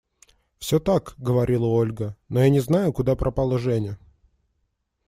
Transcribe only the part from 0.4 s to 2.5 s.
–Все так,– говорила Ольга.– Но я